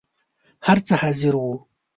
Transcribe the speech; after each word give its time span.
هر 0.67 0.77
څه 0.87 0.93
حاضر 1.01 1.33
وو. 1.37 1.55